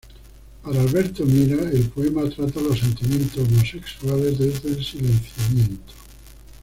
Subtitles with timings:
[0.63, 5.93] Para Alberto Mira, el poema trata los sentimientos homosexuales desde el silenciamiento.